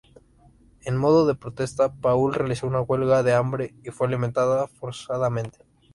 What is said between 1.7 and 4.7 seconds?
Paul realizó una huelga de hambre y fue alimentada